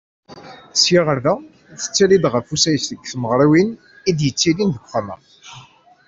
[0.81, 1.35] Sya ɣer da,
[1.81, 3.69] tettali-d ɣef usayes deg tmeɣriwin
[4.09, 5.17] i d-yettilin deg Uxxam-a.